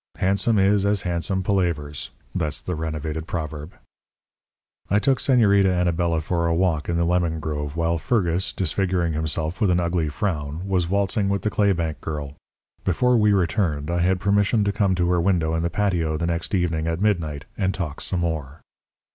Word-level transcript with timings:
Handsome 0.15 0.57
is 0.57 0.83
as 0.83 1.03
handsome 1.03 1.43
palavers. 1.43 2.09
That's 2.33 2.59
the 2.59 2.73
renovated 2.73 3.27
proverb. 3.27 3.75
"I 4.89 4.97
took 4.97 5.19
Señorita 5.19 5.65
Anabela 5.67 6.21
for 6.23 6.47
a 6.47 6.55
walk 6.55 6.89
in 6.89 6.97
the 6.97 7.03
lemon 7.05 7.39
grove 7.39 7.75
while 7.75 7.99
Fergus, 7.99 8.51
disfiguring 8.51 9.13
himself 9.13 9.61
with 9.61 9.69
an 9.69 9.79
ugly 9.79 10.09
frown, 10.09 10.67
was 10.67 10.89
waltzing 10.89 11.29
with 11.29 11.43
the 11.43 11.51
claybank 11.51 12.01
girl. 12.01 12.33
Before 12.83 13.15
we 13.15 13.31
returned 13.31 13.91
I 13.91 13.99
had 13.99 14.19
permission 14.19 14.63
to 14.63 14.71
come 14.71 14.95
to 14.95 15.07
her 15.11 15.21
window 15.21 15.53
in 15.53 15.61
the 15.61 15.69
patio 15.69 16.17
the 16.17 16.25
next 16.25 16.55
evening 16.55 16.87
at 16.87 16.99
midnight 16.99 17.45
and 17.55 17.71
talk 17.71 18.01
some 18.01 18.21
more. 18.21 18.61